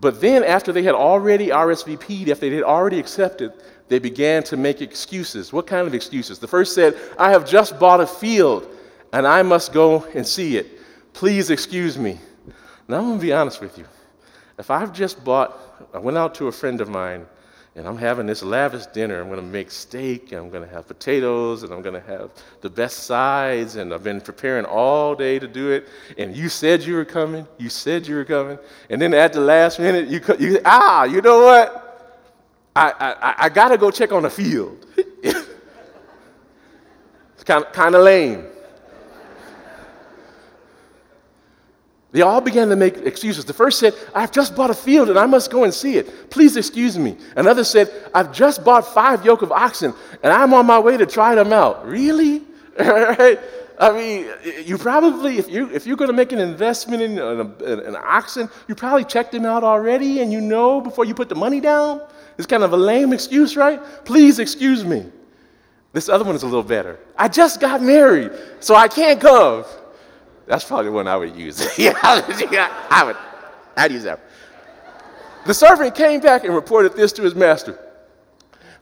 [0.00, 3.52] But then, after they had already RSVP'd, after they had already accepted,
[3.88, 5.52] they began to make excuses.
[5.52, 6.38] What kind of excuses?
[6.38, 8.68] The first said, I have just bought a field
[9.12, 10.66] and I must go and see it.
[11.14, 12.18] Please excuse me.
[12.86, 13.86] Now, I'm going to be honest with you.
[14.58, 15.58] If I've just bought,
[15.92, 17.26] I went out to a friend of mine
[17.78, 19.20] and I'm having this lavish dinner.
[19.20, 22.06] I'm going to make steak, and I'm going to have potatoes, and I'm going to
[22.08, 25.86] have the best sides, and I've been preparing all day to do it.
[26.18, 27.46] And you said you were coming.
[27.56, 28.58] You said you were coming.
[28.90, 32.26] And then at the last minute, you, you ah, you know what?
[32.74, 34.84] I, I, I got to go check on the field.
[35.22, 35.46] it's
[37.44, 38.44] kind of, kind of lame.
[42.10, 43.44] They all began to make excuses.
[43.44, 46.30] The first said, I've just bought a field and I must go and see it.
[46.30, 47.18] Please excuse me.
[47.36, 49.92] Another said, I've just bought five yoke of oxen
[50.22, 51.86] and I'm on my way to try them out.
[51.86, 52.42] Really?
[52.78, 53.38] right?
[53.78, 54.26] I mean,
[54.64, 58.74] you probably, if, you, if you're going to make an investment in an, oxen, you
[58.74, 62.00] probably checked them out already and you know before you put the money down.
[62.38, 63.80] It's kind of a lame excuse, right?
[64.04, 65.06] Please excuse me.
[65.92, 66.98] This other one is a little better.
[67.16, 69.64] I just got married, so I can't come.
[70.48, 71.60] That's probably one I would use.
[71.78, 73.16] yeah, I would.
[73.76, 74.20] I'd use that.
[75.44, 77.78] The servant came back and reported this to his master.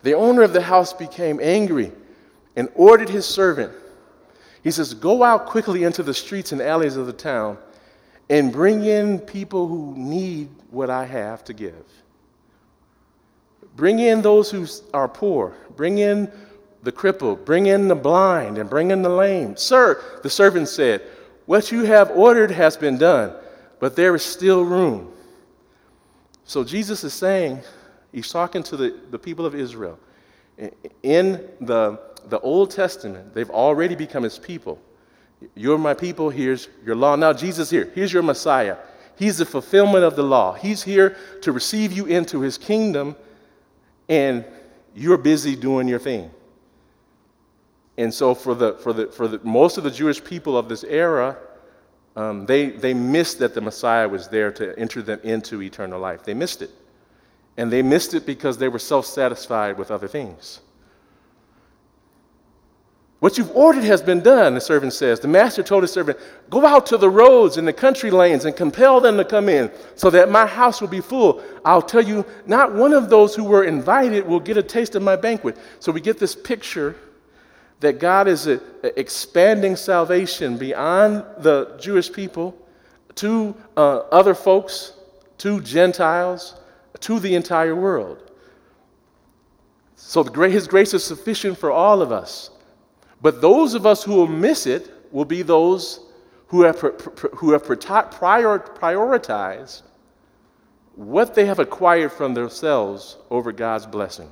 [0.03, 1.91] The owner of the house became angry
[2.55, 3.73] and ordered his servant.
[4.63, 7.59] He says, Go out quickly into the streets and alleys of the town
[8.31, 11.85] and bring in people who need what I have to give.
[13.75, 15.55] Bring in those who are poor.
[15.75, 16.31] Bring in
[16.85, 19.57] the crippled, bring in the blind, and bring in the lame.
[19.57, 21.03] Sir, the servant said,
[21.47, 23.33] What you have ordered has been done,
[23.81, 25.13] but there is still room.
[26.45, 27.61] So Jesus is saying,
[28.13, 29.99] He's talking to the, the people of Israel.
[31.03, 34.81] In the, the Old Testament, they've already become His people.
[35.55, 37.15] You're my people, here's your law.
[37.15, 38.77] Now, Jesus here, here's your Messiah.
[39.17, 40.55] He's the fulfillment of the law.
[40.55, 43.17] He's here to receive you into His kingdom,
[44.09, 44.45] and
[44.95, 46.31] you're busy doing your thing.
[47.99, 50.85] And so, for, the, for, the, for the, most of the Jewish people of this
[50.85, 51.39] era,
[52.15, 56.25] um, they, they missed that the Messiah was there to enter them into eternal life.
[56.25, 56.71] They missed it.
[57.57, 60.61] And they missed it because they were self satisfied with other things.
[63.21, 65.21] What you've ordered has been done, the servant says.
[65.21, 66.19] The master told his servant,
[66.51, 69.71] Go out to the roads and the country lanes and compel them to come in,
[69.95, 71.43] so that my house will be full.
[71.65, 75.03] I'll tell you, not one of those who were invited will get a taste of
[75.03, 75.57] my banquet.
[75.81, 76.95] So we get this picture
[77.81, 78.61] that God is a
[78.99, 82.57] expanding salvation beyond the Jewish people
[83.17, 84.95] to uh, other folks,
[85.39, 86.59] to Gentiles,
[87.01, 88.31] to the entire world.
[89.97, 92.51] So the, his grace is sufficient for all of us.
[93.21, 96.01] But those of us who will miss it will be those
[96.49, 99.83] who have, who have prioritized
[100.95, 104.31] what they have acquired from themselves over God's blessing.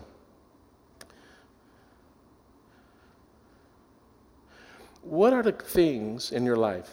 [5.05, 6.91] What are the things in your life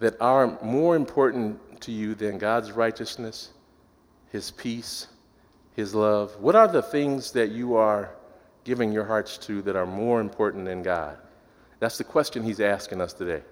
[0.00, 3.50] that are more important to you than God's righteousness,
[4.30, 5.06] His peace,
[5.74, 6.36] His love?
[6.40, 8.10] What are the things that you are
[8.64, 11.16] giving your hearts to that are more important than God?
[11.78, 13.42] That's the question He's asking us today.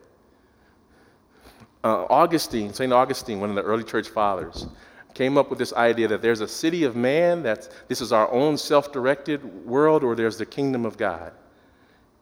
[1.84, 2.92] Uh, Augustine, St.
[2.92, 4.66] Augustine, one of the early church fathers,
[5.12, 8.30] came up with this idea that there's a city of man, that this is our
[8.32, 11.32] own self directed world, or there's the kingdom of God.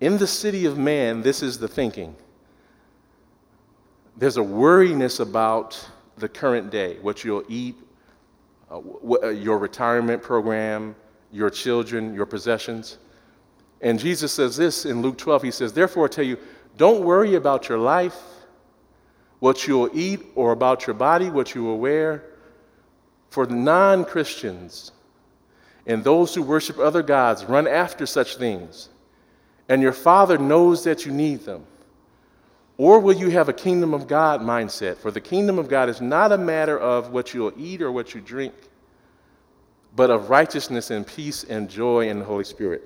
[0.02, 2.16] In the city of man, this is the thinking.
[4.16, 5.78] There's a worriness about
[6.18, 7.76] the current day, what you'll eat,
[8.68, 8.80] uh,
[9.22, 10.96] uh, your retirement program,
[11.30, 12.98] your children, your possessions.
[13.80, 15.44] And Jesus says this in Luke 12.
[15.44, 16.36] He says, Therefore, I tell you,
[16.76, 18.20] don't worry about your life,
[19.38, 22.24] what you'll eat, or about your body, what you will wear.
[23.30, 24.90] For non Christians
[25.86, 28.88] and those who worship other gods run after such things
[29.72, 31.64] and your Father knows that you need them?
[32.76, 34.98] Or will you have a kingdom of God mindset?
[34.98, 38.14] For the kingdom of God is not a matter of what you'll eat or what
[38.14, 38.52] you drink,
[39.96, 42.82] but of righteousness and peace and joy in the Holy Spirit.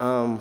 [0.00, 0.40] Um,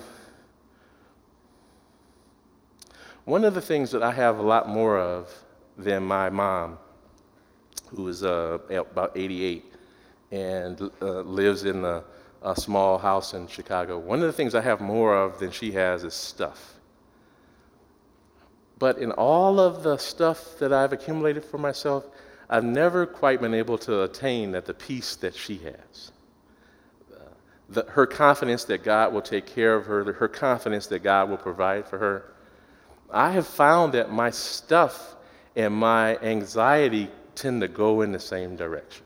[3.25, 5.29] one of the things that I have a lot more of
[5.77, 6.77] than my mom,
[7.87, 9.65] who is uh, about 88
[10.31, 12.05] and uh, lives in the
[12.45, 13.97] a small house in Chicago.
[13.97, 16.75] One of the things I have more of than she has is stuff.
[18.77, 22.05] But in all of the stuff that I've accumulated for myself,
[22.47, 26.11] I've never quite been able to attain at the peace that she has.
[27.69, 31.37] The, her confidence that God will take care of her, her confidence that God will
[31.37, 32.31] provide for her.
[33.09, 35.15] I have found that my stuff
[35.55, 39.05] and my anxiety tend to go in the same direction.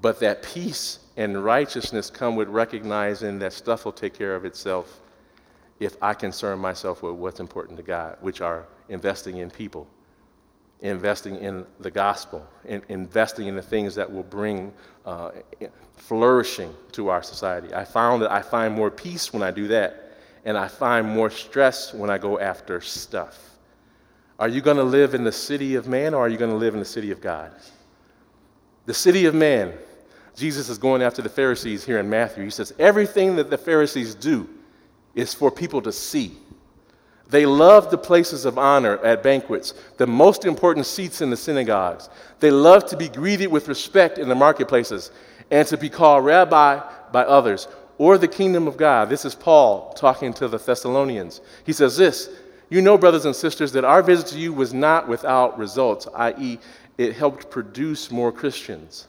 [0.00, 5.00] But that peace and righteousness come with recognizing that stuff will take care of itself
[5.80, 9.86] if I concern myself with what's important to God, which are investing in people,
[10.80, 14.72] investing in the gospel, and investing in the things that will bring
[15.04, 15.30] uh,
[15.96, 17.72] flourishing to our society.
[17.74, 21.30] I found that I find more peace when I do that, and I find more
[21.30, 23.50] stress when I go after stuff.
[24.38, 26.56] Are you going to live in the city of man, or are you going to
[26.56, 27.52] live in the city of God?
[28.86, 29.72] The city of man
[30.34, 32.44] Jesus is going after the Pharisees here in Matthew.
[32.44, 34.48] He says, Everything that the Pharisees do
[35.14, 36.32] is for people to see.
[37.28, 42.10] They love the places of honor at banquets, the most important seats in the synagogues.
[42.40, 45.10] They love to be greeted with respect in the marketplaces
[45.50, 46.80] and to be called rabbi
[47.12, 47.68] by others
[47.98, 49.08] or the kingdom of God.
[49.08, 51.40] This is Paul talking to the Thessalonians.
[51.64, 52.28] He says this
[52.70, 56.58] You know, brothers and sisters, that our visit to you was not without results, i.e.,
[56.98, 59.06] it helped produce more Christians.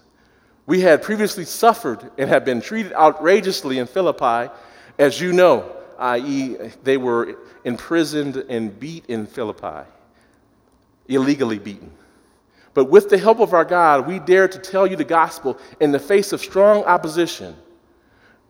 [0.68, 4.51] We had previously suffered and had been treated outrageously in Philippi,
[4.97, 9.88] as you know, i.e., they were imprisoned and beat in Philippi,
[11.07, 11.91] illegally beaten.
[12.74, 15.91] But with the help of our God, we dare to tell you the gospel in
[15.91, 17.55] the face of strong opposition.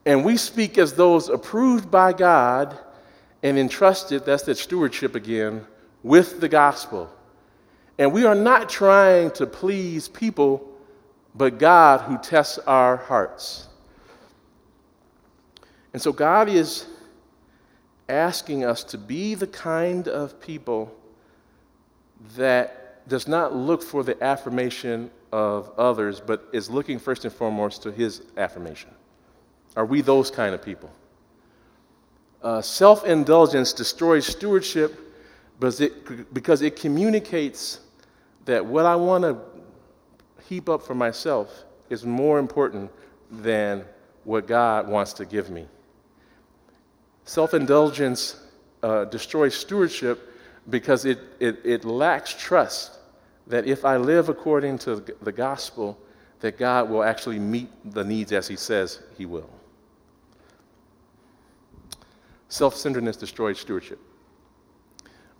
[0.05, 2.77] And we speak as those approved by God
[3.43, 5.67] and entrusted, that's that stewardship again,
[6.01, 7.11] with the gospel.
[7.99, 10.74] And we are not trying to please people
[11.35, 13.67] but God who tests our hearts.
[15.93, 16.87] And so God is
[18.07, 20.95] asking us to be the kind of people
[22.35, 27.83] that does not look for the affirmation of others, but is looking first and foremost
[27.83, 28.89] to his affirmation.
[29.75, 30.91] Are we those kind of people?
[32.41, 34.99] Uh, Self indulgence destroys stewardship
[35.59, 37.79] because it, because it communicates
[38.45, 39.37] that what I want to
[40.47, 42.91] heap up for myself is more important
[43.31, 43.83] than
[44.23, 45.65] what God wants to give me.
[47.25, 48.39] Self indulgence
[48.83, 50.33] uh, destroys stewardship
[50.69, 52.99] because it, it, it lacks trust
[53.47, 55.97] that if I live according to the gospel,
[56.39, 59.49] that God will actually meet the needs as He says He will.
[62.49, 63.99] Self centeredness destroys stewardship.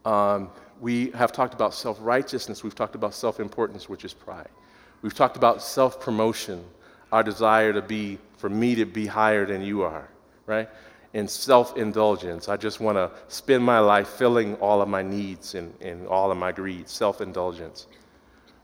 [0.04, 0.50] Um,
[0.82, 4.50] we have talked about self righteousness, we've talked about self importance, which is pride.
[5.06, 6.66] We've talked about self promotion,
[7.12, 10.10] our desire to be, for me to be higher than you are,
[10.48, 10.68] right?
[11.14, 12.50] And self indulgence.
[12.50, 16.32] I just want to spend my life filling all of my needs and, and all
[16.32, 17.86] of my greed, self indulgence.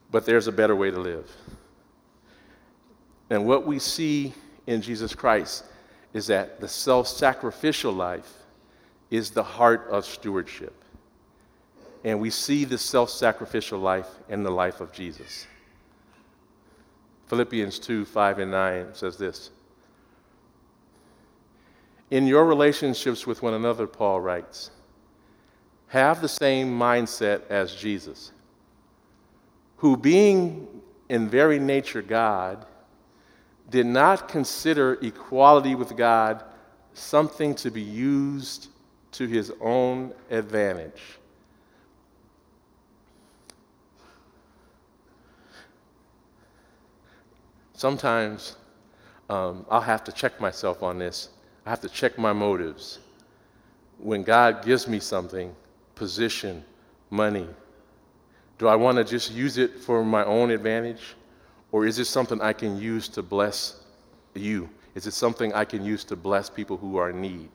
[0.09, 1.29] But there's a better way to live.
[3.29, 4.33] And what we see
[4.65, 5.63] in Jesus Christ
[6.11, 8.33] is that the self sacrificial life
[9.11, 10.73] is the heart of stewardship.
[12.03, 15.45] And we see the self sacrificial life in the life of Jesus.
[17.31, 19.51] Philippians 2 5 and 9 says this
[22.09, 24.69] In your relationships with one another, Paul writes,
[25.87, 28.33] have the same mindset as Jesus,
[29.77, 30.67] who, being
[31.07, 32.65] in very nature God,
[33.69, 36.43] did not consider equality with God
[36.93, 38.67] something to be used
[39.13, 41.01] to his own advantage.
[47.81, 48.57] Sometimes
[49.27, 51.29] um, I'll have to check myself on this.
[51.65, 52.99] I have to check my motives.
[53.97, 55.55] When God gives me something,
[55.95, 56.63] position,
[57.09, 57.47] money,
[58.59, 61.15] do I want to just use it for my own advantage?
[61.71, 63.83] Or is it something I can use to bless
[64.35, 64.69] you?
[64.93, 67.49] Is it something I can use to bless people who are in need?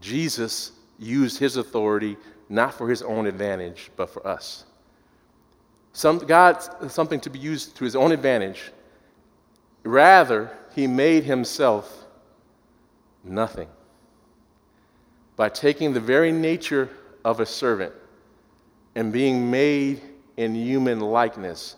[0.00, 2.16] Jesus used his authority
[2.48, 4.64] not for his own advantage, but for us.
[5.92, 8.72] Some, God, something to be used to his own advantage
[9.84, 12.04] Rather, he made himself
[13.22, 13.68] nothing
[15.36, 16.88] by taking the very nature
[17.24, 17.92] of a servant
[18.94, 20.00] and being made
[20.36, 21.76] in human likeness.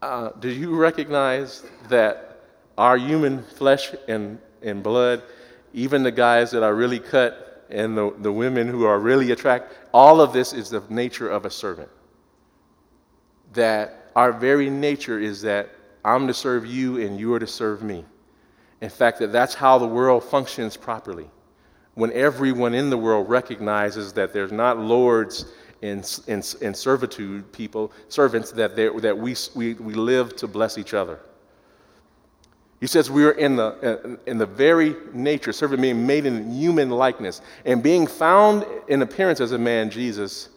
[0.00, 2.42] Uh, do you recognize that
[2.76, 5.22] our human flesh and, and blood,
[5.72, 9.76] even the guys that are really cut and the, the women who are really attractive,
[9.94, 11.88] all of this is the nature of a servant.
[13.54, 15.70] That our very nature is that
[16.04, 18.04] I'm to serve you and you are to serve me.
[18.80, 21.30] In fact, that that's how the world functions properly.
[21.94, 27.92] When everyone in the world recognizes that there's not lords and, and, and servitude people,
[28.08, 31.20] servants, that, that we, we, we live to bless each other.
[32.80, 36.50] He says we are in the, uh, in the very nature, servant being made in
[36.50, 40.48] human likeness, and being found in appearance as a man, Jesus,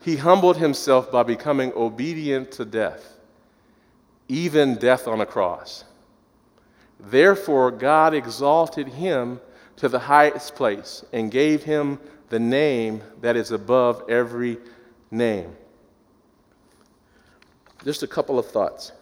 [0.00, 3.19] he humbled himself by becoming obedient to death
[4.30, 5.84] even death on a cross.
[7.00, 9.40] Therefore, God exalted him
[9.76, 14.58] to the highest place and gave him the name that is above every
[15.10, 15.56] name.
[17.84, 18.92] Just a couple of thoughts.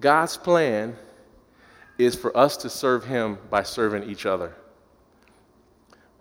[0.00, 0.96] God's plan
[1.98, 4.54] is for us to serve him by serving each other.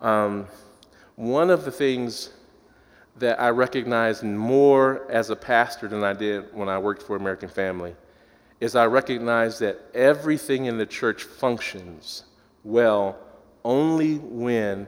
[0.02, 0.48] Um,
[1.16, 2.32] one of the things
[3.18, 7.50] that I recognize more as a pastor than I did when I worked for American
[7.50, 7.96] Family
[8.60, 12.24] is I recognize that everything in the church functions
[12.64, 13.18] well
[13.64, 14.88] only when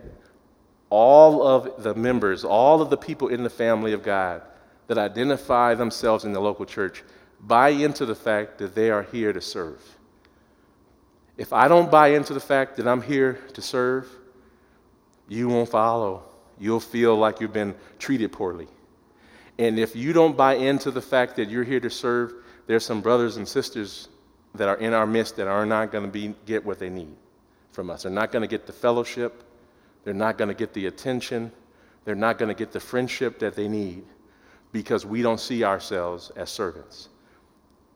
[0.90, 4.42] all of the members, all of the people in the family of God
[4.88, 7.04] that identify themselves in the local church
[7.42, 9.82] buy into the fact that they are here to serve.
[11.38, 14.10] If I don't buy into the fact that I'm here to serve,
[15.28, 16.24] you won't follow
[16.60, 18.68] you'll feel like you've been treated poorly.
[19.60, 22.34] And if you don't buy into the fact that you're here to serve,
[22.68, 24.10] there's some brothers and sisters
[24.56, 27.16] that are in our midst that are not going to get what they need
[27.72, 28.04] from us.
[28.04, 29.44] They're not going to get the fellowship.
[30.04, 31.52] They're not going to get the attention.
[32.06, 34.04] They're not going to get the friendship that they need
[34.72, 37.10] because we don't see ourselves as servants.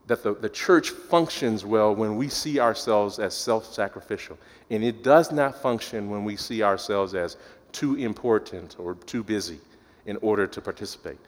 [0.08, 4.38] That the, the church functions well when we see ourselves as self sacrificial.
[4.70, 7.38] And it does not function when we see ourselves as
[7.72, 9.60] too important or too busy
[10.06, 11.20] in order to participate.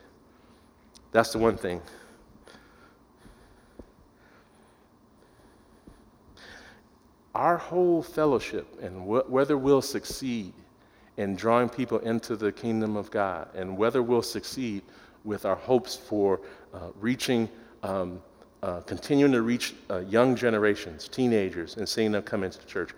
[1.12, 1.80] That's the one thing.
[7.34, 10.52] our whole fellowship and wh- whether we'll succeed
[11.16, 14.82] in drawing people into the kingdom of God and whether we'll succeed
[15.24, 16.40] with our hopes for
[16.72, 17.48] uh, reaching,
[17.82, 18.20] um,
[18.62, 22.90] uh, continuing to reach uh, young generations, teenagers, and seeing them come into church,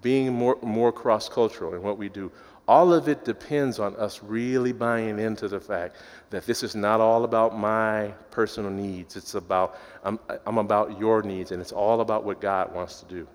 [0.00, 2.30] being more, more cross cultural in what we do.
[2.72, 5.96] All of it depends on us really buying into the fact
[6.30, 9.14] that this is not all about my personal needs.
[9.14, 13.04] It's about, I'm, I'm about your needs, and it's all about what God wants to
[13.04, 13.28] do.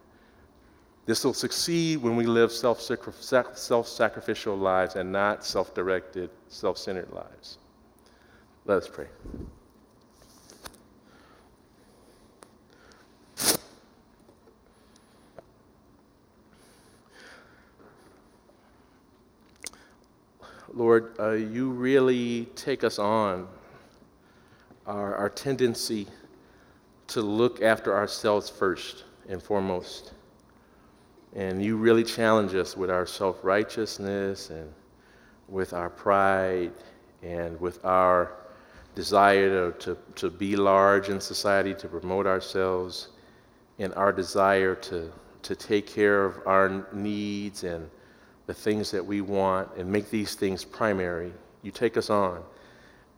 [1.05, 7.11] This will succeed when we live self sacrificial lives and not self directed, self centered
[7.11, 7.59] lives.
[8.65, 9.05] Let us pray.
[20.77, 23.47] Lord, uh, you really take us on
[24.85, 26.05] our, our tendency
[27.07, 30.13] to look after ourselves first and foremost.
[31.35, 34.71] And you really challenge us with our self righteousness and
[35.47, 36.73] with our pride
[37.23, 38.33] and with our
[38.93, 43.07] desire to, to, to be large in society, to promote ourselves,
[43.79, 45.11] and our desire to,
[45.41, 47.89] to take care of our needs and
[48.47, 51.31] the things that we want and make these things primary.
[51.61, 52.41] You take us on.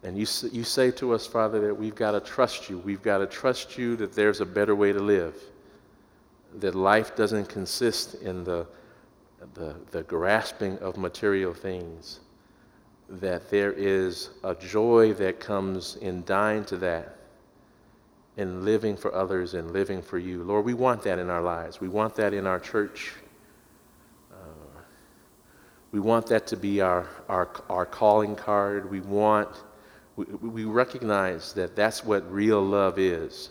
[0.03, 2.79] And you, you say to us, Father, that we've got to trust you.
[2.79, 5.35] We've got to trust you that there's a better way to live.
[6.55, 8.65] That life doesn't consist in the,
[9.53, 12.21] the, the grasping of material things.
[13.09, 17.17] That there is a joy that comes in dying to that,
[18.37, 20.43] in living for others and living for you.
[20.43, 21.81] Lord, we want that in our lives.
[21.81, 23.13] We want that in our church.
[25.91, 28.89] We want that to be our, our, our calling card.
[28.89, 29.49] We want,
[30.15, 33.49] we, we recognize that that's what real love is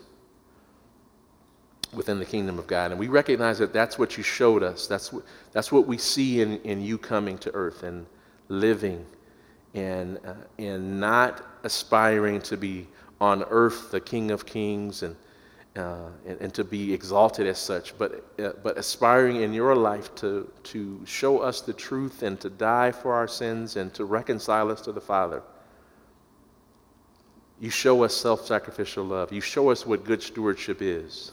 [1.92, 2.90] within the kingdom of God.
[2.90, 4.86] And we recognize that that's what you showed us.
[4.86, 8.06] That's what, that's what we see in, in you coming to earth and
[8.48, 9.04] living
[9.74, 12.86] and, uh, and not aspiring to be
[13.20, 15.16] on earth the King of Kings and
[15.76, 20.12] uh, and, and, to be exalted as such, but, uh, but aspiring in your life
[20.16, 24.70] to, to show us the truth and to die for our sins and to reconcile
[24.70, 25.42] us to the Father.
[27.60, 29.32] You show us self sacrificial love.
[29.32, 31.32] You show us what good stewardship is.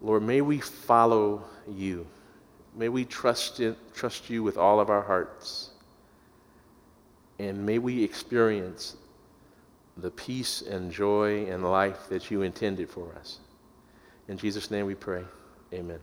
[0.00, 2.06] Lord, may we follow you.
[2.74, 5.70] May we trust, in, trust you with all of our hearts.
[7.38, 8.96] And may we experience
[9.96, 13.38] the peace and joy and life that you intended for us.
[14.28, 15.24] In Jesus' name we pray.
[15.72, 16.00] Amen.